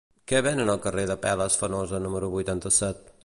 [0.29, 3.09] Què venen al carrer d'Apel·les Fenosa número vuitanta-set?